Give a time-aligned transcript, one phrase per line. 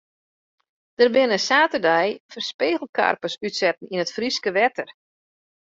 [1.01, 2.07] Der binne saterdei
[2.47, 4.89] spegelkarpers útset yn it Fryske wetter.